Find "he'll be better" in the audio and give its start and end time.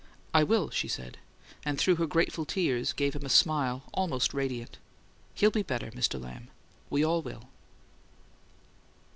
5.35-5.91